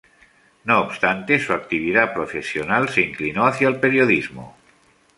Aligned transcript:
No 0.63 0.79
obstante, 0.81 1.37
su 1.37 1.53
actividad 1.53 2.11
profesional 2.15 2.89
se 2.89 3.01
inclinó 3.01 3.45
hacia 3.45 3.67
el 3.67 3.75
periodismo. 3.79 4.55